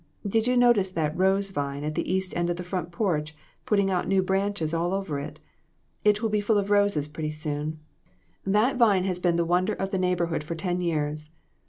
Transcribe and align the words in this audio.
Did 0.25 0.47
you 0.47 0.57
notice 0.57 0.89
that 0.89 1.15
rose 1.15 1.51
vine 1.51 1.83
at 1.83 1.93
the 1.93 2.11
east 2.11 2.35
end 2.35 2.49
of 2.49 2.55
the 2.57 2.63
front 2.63 2.91
porch 2.91 3.35
putting 3.67 3.91
out 3.91 4.07
new 4.07 4.23
branches 4.23 4.73
all 4.73 4.95
over 4.95 5.19
it? 5.19 5.39
It 6.03 6.23
will 6.23 6.29
be 6.29 6.41
full 6.41 6.57
of 6.57 6.71
roses 6.71 7.07
pretty 7.07 7.29
soon. 7.29 7.77
That 8.43 8.51
LESSONS. 8.51 8.73
I// 8.73 8.77
vine 8.85 9.03
has 9.03 9.19
been 9.19 9.35
the 9.35 9.45
wonder 9.45 9.73
of 9.75 9.91
the 9.91 9.99
neighborhood 9.99 10.43
for 10.43 10.55
ten 10.55 10.81
years. 10.81 11.29